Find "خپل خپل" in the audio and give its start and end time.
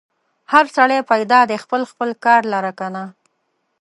1.63-2.09